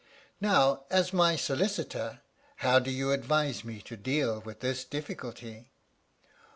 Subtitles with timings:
[0.41, 2.21] "Now, as my Solicitor,
[2.55, 5.69] how do you advise me to deal with this difficulty?"